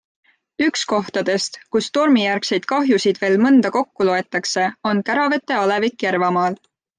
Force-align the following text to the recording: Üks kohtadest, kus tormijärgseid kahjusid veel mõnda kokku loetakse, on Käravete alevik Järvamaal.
Üks 0.67 0.79
kohtadest, 0.93 1.59
kus 1.75 1.89
tormijärgseid 1.97 2.65
kahjusid 2.71 3.19
veel 3.25 3.37
mõnda 3.45 3.73
kokku 3.77 4.09
loetakse, 4.11 4.65
on 4.93 5.05
Käravete 5.11 5.59
alevik 5.61 6.09
Järvamaal. 6.09 6.59